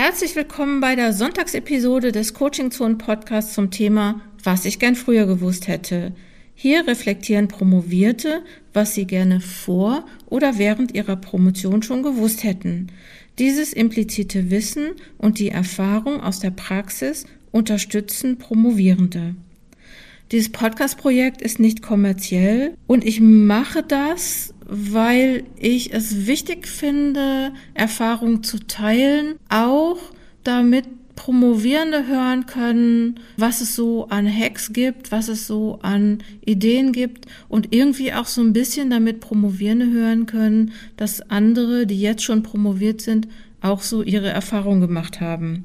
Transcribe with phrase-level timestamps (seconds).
[0.00, 5.26] Herzlich willkommen bei der Sonntagsepisode des Coaching Zone Podcasts zum Thema Was ich gern früher
[5.26, 6.12] gewusst hätte.
[6.54, 12.92] Hier reflektieren Promovierte, was sie gerne vor oder während ihrer Promotion schon gewusst hätten.
[13.40, 19.34] Dieses implizite Wissen und die Erfahrung aus der Praxis unterstützen Promovierende.
[20.30, 28.42] Dieses Podcast-Projekt ist nicht kommerziell und ich mache das, weil ich es wichtig finde, Erfahrungen
[28.42, 29.96] zu teilen, auch
[30.44, 30.84] damit
[31.16, 37.26] Promovierende hören können, was es so an Hacks gibt, was es so an Ideen gibt
[37.48, 42.42] und irgendwie auch so ein bisschen damit Promovierende hören können, dass andere, die jetzt schon
[42.42, 43.26] promoviert sind,
[43.60, 45.64] auch so ihre Erfahrungen gemacht haben.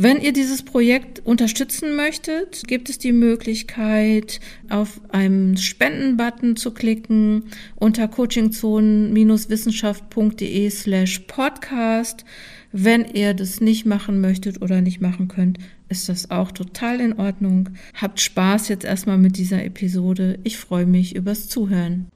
[0.00, 7.46] Wenn ihr dieses Projekt unterstützen möchtet, gibt es die Möglichkeit, auf einen Spenden-Button zu klicken
[7.74, 12.24] unter coachingzonen-wissenschaft.de slash podcast.
[12.70, 15.58] Wenn ihr das nicht machen möchtet oder nicht machen könnt,
[15.88, 17.70] ist das auch total in Ordnung.
[17.94, 20.38] Habt Spaß jetzt erstmal mit dieser Episode.
[20.44, 22.06] Ich freue mich übers Zuhören.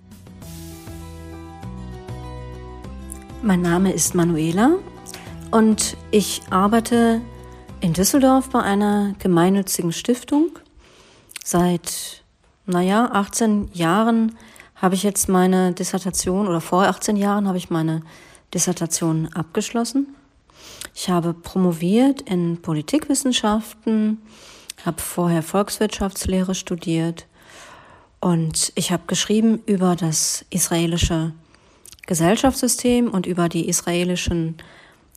[3.43, 4.77] Mein Name ist Manuela
[5.51, 7.21] und ich arbeite
[7.83, 10.51] in Düsseldorf bei einer gemeinnützigen Stiftung.
[11.45, 12.23] Seit,
[12.65, 14.37] naja, 18 Jahren
[14.77, 18.03] habe ich jetzt meine Dissertation oder vor 18 Jahren habe ich meine
[18.55, 20.15] Dissertation abgeschlossen.
[20.95, 24.23] Ich habe promoviert in Politikwissenschaften,
[24.87, 27.27] habe vorher Volkswirtschaftslehre studiert
[28.21, 31.33] und ich habe geschrieben über das israelische
[32.07, 34.57] Gesellschaftssystem und über die israelischen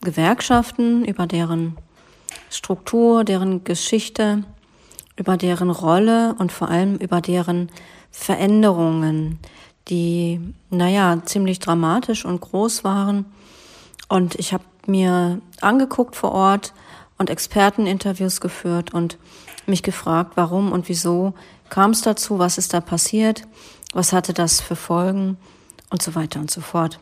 [0.00, 1.76] Gewerkschaften, über deren
[2.50, 4.44] Struktur, deren Geschichte,
[5.16, 7.70] über deren Rolle und vor allem über deren
[8.10, 9.38] Veränderungen,
[9.88, 13.26] die, naja, ziemlich dramatisch und groß waren.
[14.08, 16.72] Und ich habe mir angeguckt vor Ort
[17.18, 19.18] und Experteninterviews geführt und
[19.66, 21.34] mich gefragt, warum und wieso
[21.70, 23.42] kam es dazu, was ist da passiert,
[23.92, 25.36] was hatte das für Folgen
[25.90, 27.00] und so weiter und so fort.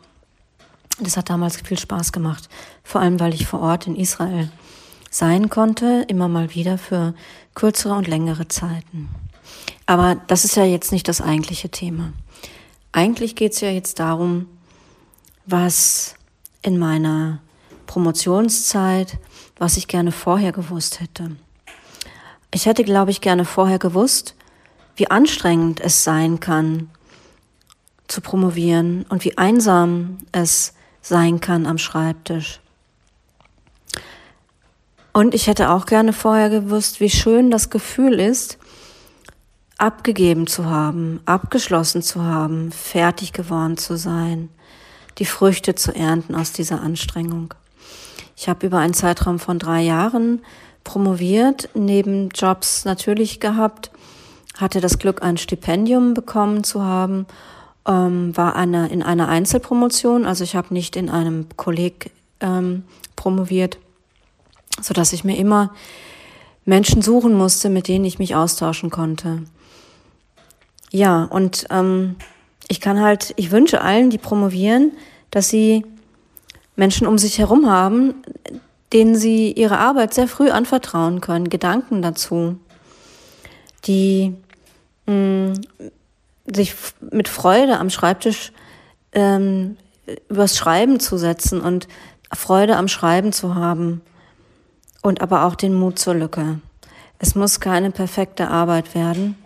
[0.99, 2.49] Das hat damals viel Spaß gemacht,
[2.83, 4.49] vor allem weil ich vor Ort in Israel
[5.15, 7.13] sein konnte, immer mal wieder für
[7.53, 9.09] kürzere und längere Zeiten.
[9.85, 12.11] Aber das ist ja jetzt nicht das eigentliche Thema.
[12.91, 14.47] Eigentlich geht es ja jetzt darum,
[15.45, 16.15] was
[16.61, 17.39] in meiner
[17.85, 19.17] Promotionszeit,
[19.57, 21.37] was ich gerne vorher gewusst hätte.
[22.53, 24.35] Ich hätte, glaube ich, gerne vorher gewusst,
[24.97, 26.89] wie anstrengend es sein kann,
[28.07, 32.59] zu promovieren und wie einsam es sein kann am Schreibtisch.
[35.15, 38.57] Und ich hätte auch gerne vorher gewusst, wie schön das Gefühl ist,
[39.77, 44.49] abgegeben zu haben, abgeschlossen zu haben, fertig geworden zu sein,
[45.17, 47.53] die Früchte zu ernten aus dieser Anstrengung.
[48.35, 50.41] Ich habe über einen Zeitraum von drei Jahren
[50.83, 53.91] promoviert, neben Jobs natürlich gehabt,
[54.57, 57.25] hatte das Glück, ein Stipendium bekommen zu haben,
[57.87, 62.11] ähm, war eine, in einer Einzelpromotion, also ich habe nicht in einem Kolleg
[62.41, 62.83] ähm,
[63.15, 63.77] promoviert,
[64.81, 65.73] so dass ich mir immer
[66.65, 69.43] Menschen suchen musste, mit denen ich mich austauschen konnte.
[70.91, 72.15] Ja, und ähm,
[72.67, 74.91] ich kann halt, ich wünsche allen, die promovieren,
[75.29, 75.85] dass sie
[76.75, 78.15] Menschen um sich herum haben,
[78.93, 82.57] denen sie ihre Arbeit sehr früh anvertrauen können, Gedanken dazu,
[83.85, 84.35] die
[85.05, 85.53] mh, mm,
[86.53, 86.75] sich
[87.11, 88.51] mit Freude am Schreibtisch
[89.13, 89.77] ähm,
[90.29, 91.87] übers Schreiben zu setzen und
[92.31, 94.01] Freude am Schreiben zu haben
[95.05, 96.59] und aber auch den Mut zur Lücke.
[97.19, 99.37] Es muss keine perfekte Arbeit werden,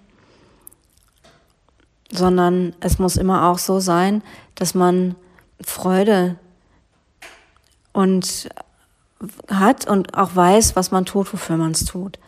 [2.13, 4.23] sondern es muss immer auch so sein,
[4.55, 5.15] dass man
[5.59, 6.37] Freude
[7.91, 8.47] und
[9.49, 12.19] hat und auch weiß, was man tut, wofür man es tut.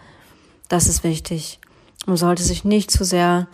[0.68, 1.62] Das ist wichtig.
[2.06, 3.48] Man sollte sich nicht zu sehr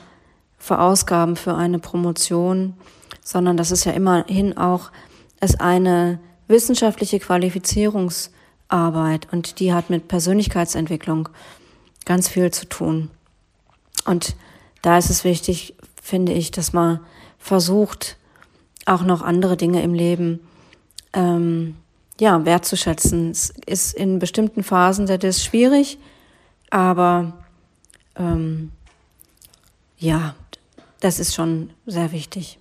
[0.58, 2.74] verausgaben für eine Promotion,
[3.24, 4.90] sondern das ist ja immerhin auch
[5.40, 8.32] es eine wissenschaftliche Qualifizierungs-
[8.70, 11.30] Arbeit und die hat mit Persönlichkeitsentwicklung
[12.06, 13.10] ganz viel zu tun.
[14.06, 14.36] Und
[14.82, 17.00] da ist es wichtig, finde ich, dass man
[17.38, 18.18] versucht,
[18.86, 20.40] auch noch andere Dinge im Leben
[21.14, 21.76] ähm,
[22.20, 23.32] ja, wertzuschätzen.
[23.32, 25.98] Es ist in bestimmten Phasen der schwierig,
[26.70, 27.34] aber
[28.16, 28.72] ähm,
[29.98, 30.36] ja,
[31.00, 32.60] das ist schon sehr wichtig.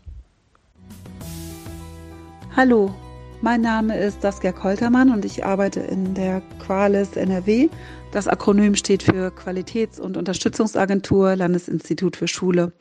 [2.57, 2.95] Hallo,
[3.43, 7.69] mein Name ist Saskia Koltermann und ich arbeite in der Qualis NRW.
[8.13, 12.73] Das Akronym steht für Qualitäts- und Unterstützungsagentur Landesinstitut für Schule.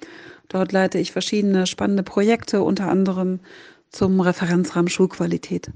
[0.47, 3.39] Dort leite ich verschiedene spannende Projekte, unter anderem
[3.89, 5.71] zum Referenzrahmen Schulqualität.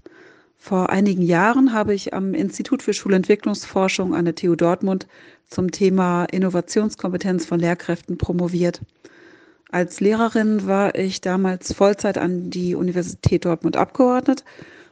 [0.58, 5.08] Vor einigen Jahren habe ich am Institut für Schulentwicklungsforschung an der TU Dortmund
[5.48, 8.82] zum Thema Innovationskompetenz von Lehrkräften promoviert.
[9.72, 14.44] Als Lehrerin war ich damals Vollzeit an die Universität Dortmund abgeordnet,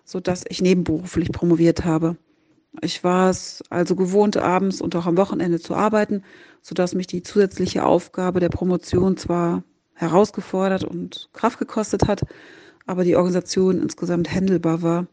[0.06, 2.16] sodass ich nebenberuflich promoviert habe.
[2.82, 6.24] Ich war es also gewohnt, abends und auch am Wochenende zu arbeiten,
[6.62, 9.64] sodass mich die zusätzliche Aufgabe der Promotion zwar
[9.96, 12.22] herausgefordert und Kraft gekostet hat,
[12.86, 15.08] aber die Organisation insgesamt händelbar war.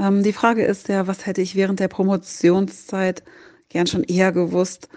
[0.00, 3.22] Ähm, die Frage ist ja, was hätte ich während der Promotionszeit
[3.68, 4.88] gern schon eher gewusst?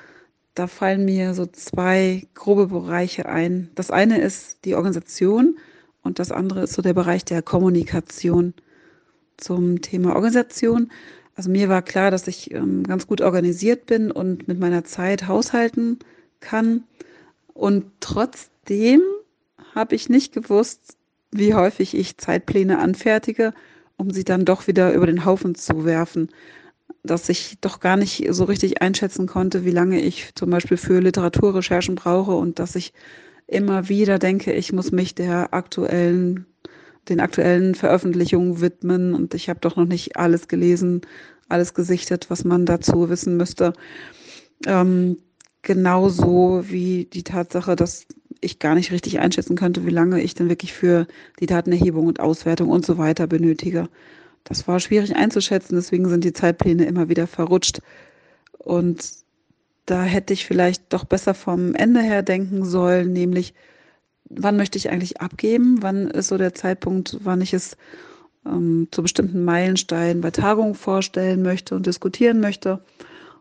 [0.54, 3.70] Da fallen mir so zwei grobe Bereiche ein.
[3.76, 5.58] Das eine ist die Organisation
[6.04, 8.54] und das andere ist so der Bereich der Kommunikation.
[9.38, 10.92] Zum Thema Organisation.
[11.36, 15.28] Also mir war klar, dass ich ähm, ganz gut organisiert bin und mit meiner Zeit
[15.28, 15.98] haushalten
[16.42, 16.84] kann.
[17.54, 19.02] Und trotzdem
[19.74, 20.98] habe ich nicht gewusst,
[21.32, 23.54] wie häufig ich Zeitpläne anfertige
[24.02, 26.30] um sie dann doch wieder über den Haufen zu werfen.
[27.04, 31.00] Dass ich doch gar nicht so richtig einschätzen konnte, wie lange ich zum Beispiel für
[31.00, 32.94] Literaturrecherchen brauche und dass ich
[33.48, 36.46] immer wieder denke, ich muss mich der aktuellen,
[37.10, 41.02] den aktuellen Veröffentlichungen widmen und ich habe doch noch nicht alles gelesen,
[41.50, 43.74] alles gesichtet, was man dazu wissen müsste.
[44.66, 45.18] Ähm,
[45.64, 48.06] genauso wie die Tatsache, dass
[48.42, 51.08] ich gar nicht richtig einschätzen könnte, wie lange ich denn wirklich für
[51.40, 53.90] die Datenerhebung und Auswertung und so weiter benötige.
[54.44, 57.82] Das war schwierig einzuschätzen, deswegen sind die Zeitpläne immer wieder verrutscht.
[58.58, 59.12] Und
[59.86, 63.54] da hätte ich vielleicht doch besser vom Ende her denken sollen, nämlich
[64.30, 67.76] wann möchte ich eigentlich abgeben, wann ist so der Zeitpunkt, wann ich es
[68.46, 72.84] ähm, zu bestimmten Meilensteinen bei Tagungen vorstellen möchte und diskutieren möchte.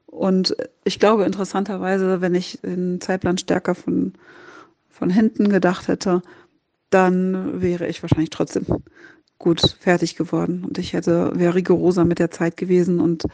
[0.07, 4.15] Und ich glaube interessanterweise, wenn ich den Zeitplan stärker von
[5.01, 6.21] von hinten gedacht hätte,
[6.91, 8.67] dann wäre ich wahrscheinlich trotzdem
[9.41, 13.25] gut fertig geworden und ich hätte, wäre rigoroser mit der Zeit gewesen und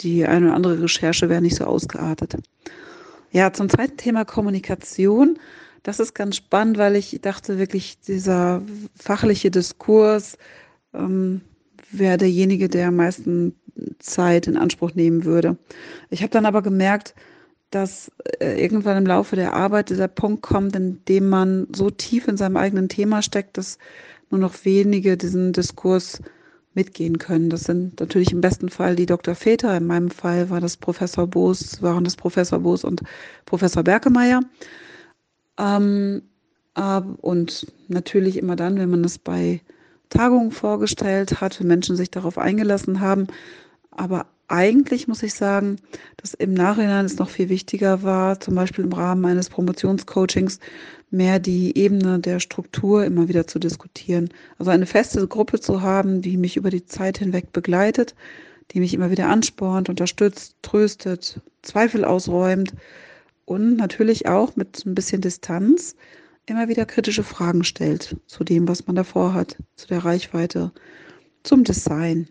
[0.00, 2.36] die eine oder andere Recherche wäre nicht so ausgeartet.
[3.30, 5.38] Ja, zum zweiten Thema Kommunikation.
[5.82, 8.62] Das ist ganz spannend, weil ich dachte wirklich, dieser
[8.96, 10.38] fachliche Diskurs
[10.94, 11.42] ähm,
[11.92, 13.54] wäre derjenige, der am meisten
[13.98, 15.56] Zeit in Anspruch nehmen würde.
[16.10, 17.14] Ich habe dann aber gemerkt,
[17.70, 18.10] dass
[18.40, 22.38] äh, irgendwann im Laufe der Arbeit dieser Punkt kommt, in dem man so tief in
[22.38, 23.78] seinem eigenen Thema steckt, dass
[24.30, 26.20] nur noch wenige diesen Diskurs
[26.74, 27.50] mitgehen können.
[27.50, 29.34] Das sind natürlich im besten Fall die Dr.
[29.34, 29.76] Väter.
[29.76, 33.02] In meinem Fall war das Professor Boos, waren das Professor Boos und
[33.46, 34.40] Professor Berkemeyer.
[35.58, 36.22] Ähm,
[36.74, 39.60] äh, und natürlich immer dann, wenn man es bei
[40.08, 43.26] Tagungen vorgestellt hat, wenn Menschen sich darauf eingelassen haben.
[43.90, 45.76] Aber eigentlich muss ich sagen,
[46.16, 50.58] dass im Nachhinein es noch viel wichtiger war, zum Beispiel im Rahmen eines Promotionscoachings
[51.10, 54.30] mehr die Ebene der Struktur immer wieder zu diskutieren.
[54.58, 58.14] Also eine feste Gruppe zu haben, die mich über die Zeit hinweg begleitet,
[58.72, 62.72] die mich immer wieder anspornt, unterstützt, tröstet, Zweifel ausräumt
[63.44, 65.94] und natürlich auch mit ein bisschen Distanz
[66.46, 70.72] immer wieder kritische Fragen stellt zu dem, was man davor hat, zu der Reichweite,
[71.42, 72.28] zum Design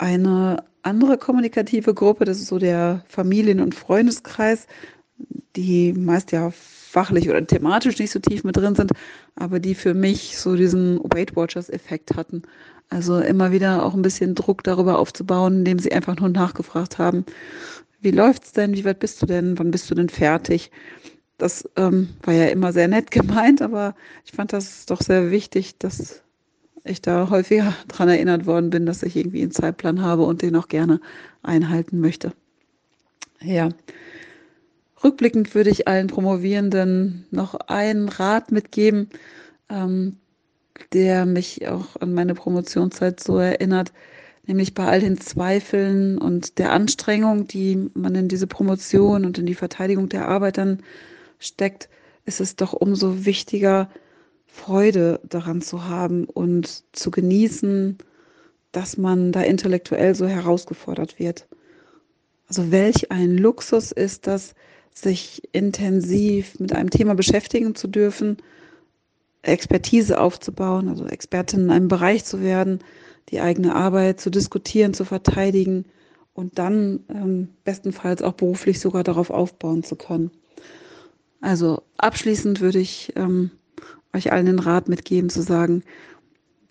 [0.00, 4.66] eine andere kommunikative Gruppe, das ist so der Familien- und Freundeskreis,
[5.56, 8.92] die meist ja fachlich oder thematisch nicht so tief mit drin sind,
[9.36, 12.42] aber die für mich so diesen Weight Watchers-Effekt hatten.
[12.88, 17.24] Also immer wieder auch ein bisschen Druck darüber aufzubauen, indem sie einfach nur nachgefragt haben,
[18.00, 20.70] wie läuft's denn, wie weit bist du denn, wann bist du denn fertig?
[21.36, 25.78] Das ähm, war ja immer sehr nett gemeint, aber ich fand das doch sehr wichtig,
[25.78, 26.22] dass
[26.84, 30.56] ich da häufiger daran erinnert worden bin, dass ich irgendwie einen Zeitplan habe und den
[30.56, 31.00] auch gerne
[31.42, 32.32] einhalten möchte.
[33.42, 33.70] Ja.
[35.02, 39.08] Rückblickend würde ich allen Promovierenden noch einen Rat mitgeben,
[39.70, 40.16] ähm,
[40.92, 43.92] der mich auch an meine Promotionszeit so erinnert,
[44.46, 49.46] nämlich bei all den Zweifeln und der Anstrengung, die man in diese Promotion und in
[49.46, 50.82] die Verteidigung der Arbeit dann
[51.38, 51.88] steckt,
[52.26, 53.90] ist es doch umso wichtiger,
[54.52, 57.98] Freude daran zu haben und zu genießen,
[58.72, 61.46] dass man da intellektuell so herausgefordert wird.
[62.48, 64.54] Also welch ein Luxus ist das,
[64.92, 68.38] sich intensiv mit einem Thema beschäftigen zu dürfen,
[69.42, 72.80] Expertise aufzubauen, also Expertin in einem Bereich zu werden,
[73.30, 75.84] die eigene Arbeit zu diskutieren, zu verteidigen
[76.34, 80.30] und dann ähm, bestenfalls auch beruflich sogar darauf aufbauen zu können.
[81.40, 83.50] Also abschließend würde ich ähm,
[84.14, 85.82] euch allen den Rat mitgeben, zu sagen,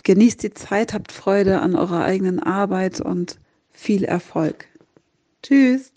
[0.03, 3.39] genießt die Zeit, habt Freude an eurer eigenen Arbeit und
[3.72, 4.65] viel Erfolg.
[5.43, 5.91] Tschüss.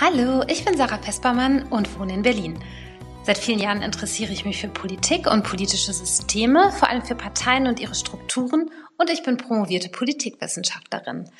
[0.00, 2.58] Hallo, ich bin Sarah Pespermann und wohne in Berlin.
[3.24, 7.68] Seit vielen Jahren interessiere ich mich für Politik und politische Systeme, vor allem für Parteien
[7.68, 11.30] und ihre Strukturen und ich bin promovierte Politikwissenschaftlerin.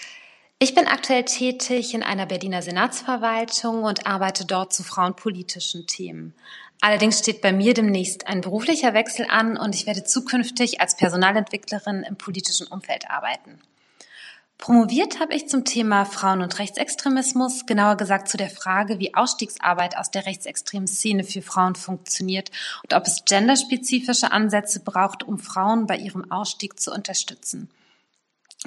[0.61, 6.35] Ich bin aktuell tätig in einer Berliner Senatsverwaltung und arbeite dort zu frauenpolitischen Themen.
[6.85, 12.03] Allerdings steht bei mir demnächst ein beruflicher Wechsel an und ich werde zukünftig als Personalentwicklerin
[12.03, 13.61] im politischen Umfeld arbeiten.
[14.59, 19.97] Promoviert habe ich zum Thema Frauen- und Rechtsextremismus, genauer gesagt zu der Frage, wie Ausstiegsarbeit
[19.97, 22.51] aus der rechtsextremen Szene für Frauen funktioniert
[22.83, 27.71] und ob es genderspezifische Ansätze braucht, um Frauen bei ihrem Ausstieg zu unterstützen.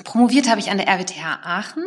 [0.04, 1.86] Promoviert habe ich an der RWTH Aachen.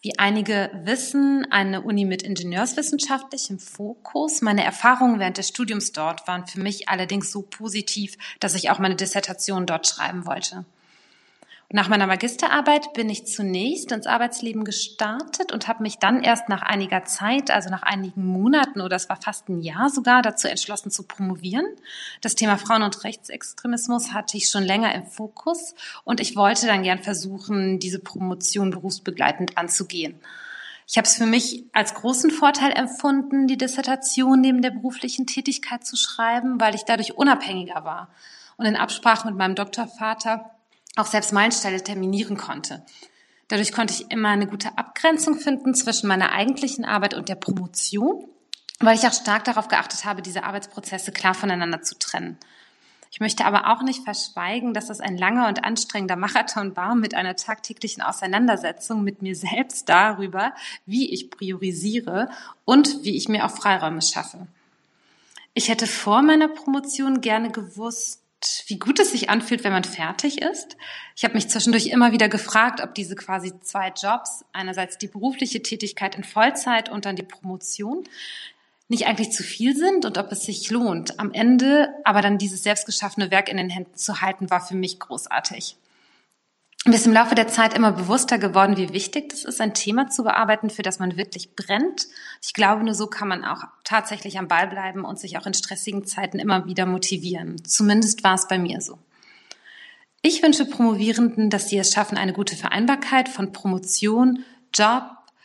[0.00, 4.42] Wie einige wissen, eine Uni mit ingenieurswissenschaftlichem Fokus.
[4.42, 8.78] Meine Erfahrungen während des Studiums dort waren für mich allerdings so positiv, dass ich auch
[8.78, 10.64] meine Dissertation dort schreiben wollte.
[11.74, 16.60] Nach meiner Magisterarbeit bin ich zunächst ins Arbeitsleben gestartet und habe mich dann erst nach
[16.60, 20.90] einiger Zeit, also nach einigen Monaten oder es war fast ein Jahr sogar, dazu entschlossen
[20.90, 21.64] zu promovieren.
[22.20, 25.74] Das Thema Frauen- und Rechtsextremismus hatte ich schon länger im Fokus
[26.04, 30.20] und ich wollte dann gern versuchen, diese Promotion berufsbegleitend anzugehen.
[30.86, 35.86] Ich habe es für mich als großen Vorteil empfunden, die Dissertation neben der beruflichen Tätigkeit
[35.86, 38.10] zu schreiben, weil ich dadurch unabhängiger war
[38.58, 40.50] und in Absprache mit meinem Doktorvater
[40.96, 42.84] auch selbst Meilensteine terminieren konnte.
[43.48, 48.26] Dadurch konnte ich immer eine gute Abgrenzung finden zwischen meiner eigentlichen Arbeit und der Promotion,
[48.80, 52.38] weil ich auch stark darauf geachtet habe, diese Arbeitsprozesse klar voneinander zu trennen.
[53.10, 57.14] Ich möchte aber auch nicht verschweigen, dass das ein langer und anstrengender Marathon war mit
[57.14, 60.54] einer tagtäglichen Auseinandersetzung mit mir selbst darüber,
[60.86, 62.30] wie ich priorisiere
[62.64, 64.46] und wie ich mir auch Freiräume schaffe.
[65.52, 68.21] Ich hätte vor meiner Promotion gerne gewusst,
[68.66, 70.76] wie gut es sich anfühlt, wenn man fertig ist.
[71.16, 75.62] Ich habe mich zwischendurch immer wieder gefragt, ob diese quasi zwei Jobs, einerseits die berufliche
[75.62, 78.04] Tätigkeit in Vollzeit und dann die Promotion,
[78.88, 81.18] nicht eigentlich zu viel sind und ob es sich lohnt.
[81.18, 84.98] Am Ende aber dann dieses selbstgeschaffene Werk in den Händen zu halten, war für mich
[84.98, 85.76] großartig.
[86.84, 90.08] Mir ist im Laufe der Zeit immer bewusster geworden, wie wichtig es ist, ein Thema
[90.08, 92.08] zu bearbeiten, für das man wirklich brennt.
[92.42, 95.54] Ich glaube, nur so kann man auch tatsächlich am Ball bleiben und sich auch in
[95.54, 97.64] stressigen Zeiten immer wieder motivieren.
[97.64, 98.98] Zumindest war es bei mir so.
[100.22, 105.04] Ich wünsche Promovierenden, dass sie es schaffen, eine gute Vereinbarkeit von Promotion, Job,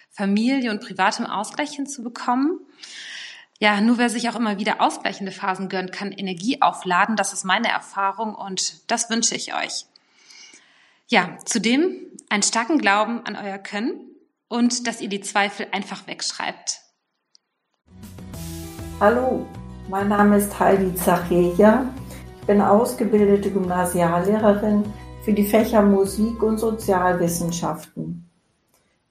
[0.10, 2.60] Familie und privatem Ausgleich hinzubekommen.
[3.60, 7.16] Ja, nur wer sich auch immer wieder ausgleichende Phasen gönnt, kann Energie aufladen.
[7.16, 9.86] Das ist meine Erfahrung und das wünsche ich euch.
[11.10, 11.96] Ja, zudem
[12.30, 14.12] einen starken Glauben an euer Können
[14.50, 16.82] und dass ihr die Zweifel einfach wegschreibt.
[19.00, 19.46] Hallo,
[19.88, 21.88] mein Name ist Heidi Zacheja.
[22.42, 24.84] Ich bin ausgebildete Gymnasiallehrerin
[25.24, 28.30] für die Fächer Musik und Sozialwissenschaften.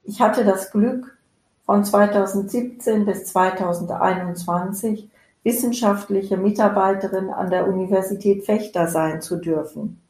[0.02, 1.16] Ich hatte das Glück,
[1.64, 5.08] von 2017 bis 2021
[5.44, 10.02] wissenschaftliche Mitarbeiterin an der Universität Fechter sein zu dürfen.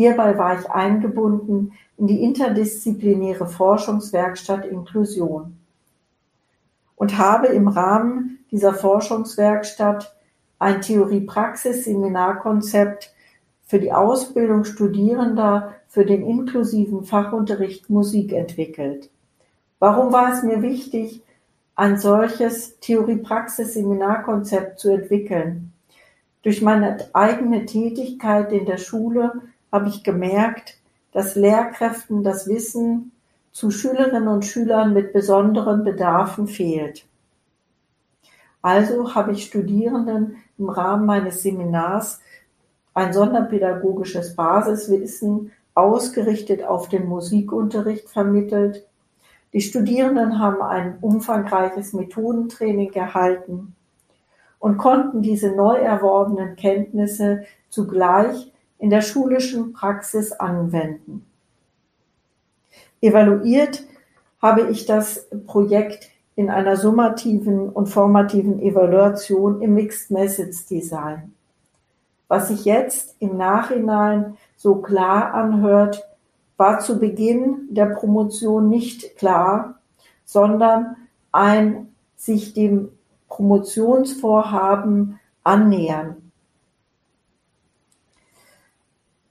[0.00, 5.58] Hierbei war ich eingebunden in die interdisziplinäre Forschungswerkstatt Inklusion
[6.96, 10.16] und habe im Rahmen dieser Forschungswerkstatt
[10.58, 13.12] ein Theorie-Praxis-Seminarkonzept
[13.66, 19.10] für die Ausbildung Studierender für den inklusiven Fachunterricht Musik entwickelt.
[19.80, 21.22] Warum war es mir wichtig,
[21.74, 25.74] ein solches Theorie-Praxis-Seminarkonzept zu entwickeln?
[26.40, 29.42] Durch meine eigene Tätigkeit in der Schule
[29.72, 30.76] habe ich gemerkt,
[31.12, 33.12] dass Lehrkräften das Wissen
[33.52, 37.06] zu Schülerinnen und Schülern mit besonderen Bedarfen fehlt.
[38.62, 42.20] Also habe ich Studierenden im Rahmen meines Seminars
[42.94, 48.86] ein sonderpädagogisches Basiswissen ausgerichtet auf den Musikunterricht vermittelt.
[49.52, 53.74] Die Studierenden haben ein umfangreiches Methodentraining erhalten
[54.58, 61.24] und konnten diese neu erworbenen Kenntnisse zugleich in der schulischen Praxis anwenden.
[63.00, 63.84] Evaluiert
[64.42, 71.34] habe ich das Projekt in einer summativen und formativen Evaluation im Mixed Message Design.
[72.28, 76.06] Was sich jetzt im Nachhinein so klar anhört,
[76.56, 79.80] war zu Beginn der Promotion nicht klar,
[80.24, 80.96] sondern
[81.32, 82.90] ein sich dem
[83.28, 86.29] Promotionsvorhaben annähern.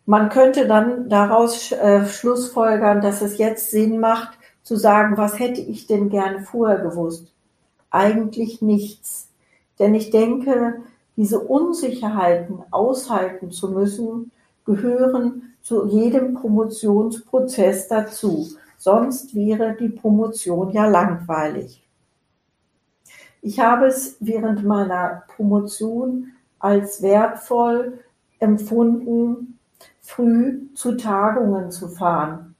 [0.10, 5.62] Man könnte dann daraus äh, schlussfolgern, dass es jetzt Sinn macht, zu sagen, was hätte
[5.62, 7.32] ich denn gerne vorher gewusst?
[7.92, 9.30] Eigentlich nichts.
[9.78, 10.82] Denn ich denke,
[11.16, 14.32] diese Unsicherheiten aushalten zu müssen,
[14.66, 18.48] gehören zu jedem Promotionsprozess dazu.
[18.80, 21.88] Sonst wäre die Promotion ja langweilig.
[23.44, 28.00] Ich habe es während meiner Promotion als wertvoll
[28.40, 29.59] empfunden,
[30.10, 32.56] früh zu Tagungen zu fahren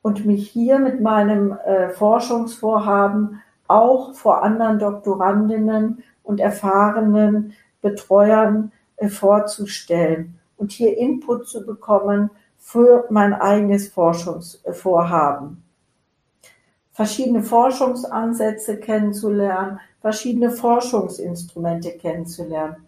[0.00, 9.08] und mich hier mit meinem äh, Forschungsvorhaben auch vor anderen Doktorandinnen und erfahrenen Betreuern äh,
[9.08, 15.64] vorzustellen und hier Input zu bekommen für mein eigenes Forschungsvorhaben.
[16.92, 22.87] Verschiedene Forschungsansätze kennenzulernen, verschiedene Forschungsinstrumente kennenzulernen.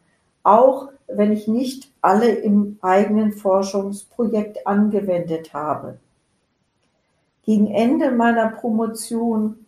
[0.50, 6.00] Auch wenn ich nicht alle im eigenen Forschungsprojekt angewendet habe.
[7.44, 9.64] Gegen Ende meiner Promotion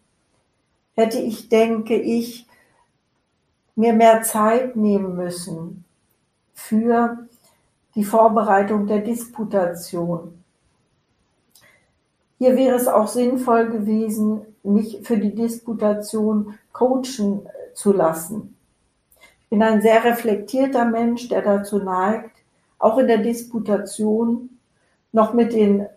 [0.94, 2.48] hätte ich, denke ich,
[3.76, 5.84] mir mehr Zeit nehmen müssen
[6.52, 7.28] für
[7.94, 10.42] die Vorbereitung der Disputation.
[12.38, 18.56] Hier wäre es auch sinnvoll gewesen, mich für die Disputation coachen zu lassen.
[19.52, 22.38] Bin ein sehr reflektierter Mensch, der dazu neigt,
[22.78, 24.48] auch in der Disputation
[25.12, 25.88] noch mit den,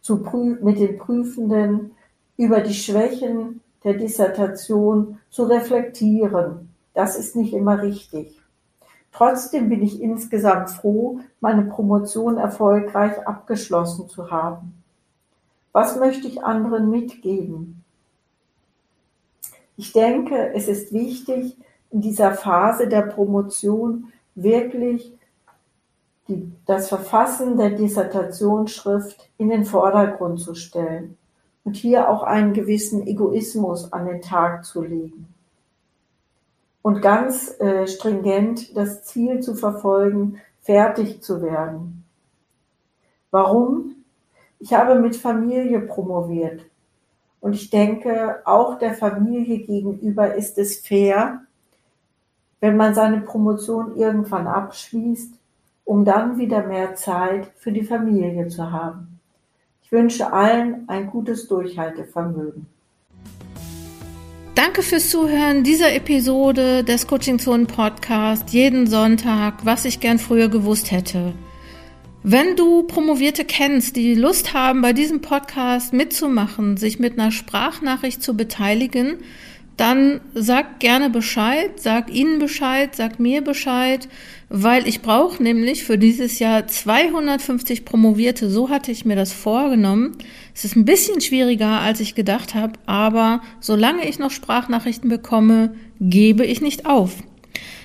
[0.00, 0.16] zu
[0.62, 1.90] mit den Prüfenden
[2.38, 6.70] über die Schwächen der Dissertation zu reflektieren.
[6.94, 8.40] Das ist nicht immer richtig.
[9.12, 14.82] Trotzdem bin ich insgesamt froh, meine Promotion erfolgreich abgeschlossen zu haben.
[15.72, 17.84] Was möchte ich anderen mitgeben?
[19.76, 21.58] Ich denke, es ist wichtig,
[21.92, 25.12] in dieser Phase der Promotion wirklich
[26.28, 31.18] die, das Verfassen der Dissertationsschrift in den Vordergrund zu stellen
[31.64, 35.28] und hier auch einen gewissen Egoismus an den Tag zu legen
[36.80, 42.04] und ganz äh, stringent das Ziel zu verfolgen, fertig zu werden.
[43.30, 43.96] Warum?
[44.58, 46.64] Ich habe mit Familie promoviert
[47.40, 51.42] und ich denke, auch der Familie gegenüber ist es fair,
[52.62, 55.34] wenn man seine Promotion irgendwann abschließt,
[55.84, 59.18] um dann wieder mehr Zeit für die Familie zu haben.
[59.82, 62.66] Ich wünsche allen ein gutes Durchhaltevermögen.
[64.54, 70.48] Danke fürs Zuhören dieser Episode des Coaching Zone Podcast jeden Sonntag, was ich gern früher
[70.48, 71.32] gewusst hätte.
[72.22, 78.22] Wenn du Promovierte kennst, die Lust haben, bei diesem Podcast mitzumachen, sich mit einer Sprachnachricht
[78.22, 79.16] zu beteiligen,
[79.76, 84.08] dann sag gerne Bescheid, sag ihnen Bescheid, sag mir Bescheid,
[84.48, 88.50] weil ich brauche nämlich für dieses Jahr 250 Promovierte.
[88.50, 90.18] So hatte ich mir das vorgenommen.
[90.54, 95.74] Es ist ein bisschen schwieriger, als ich gedacht habe, aber solange ich noch Sprachnachrichten bekomme,
[96.00, 97.14] gebe ich nicht auf.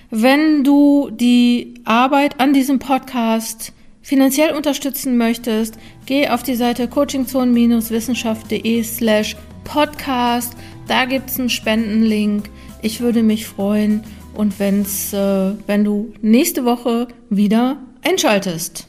[0.10, 8.84] Wenn du die Arbeit an diesem Podcast finanziell unterstützen möchtest, geh auf die Seite coachingzone-wissenschaft.de
[8.84, 10.54] slash podcast.
[10.88, 12.50] Da gibt's einen Spendenlink.
[12.82, 18.87] Ich würde mich freuen und wenn's, äh, wenn du nächste Woche wieder einschaltest.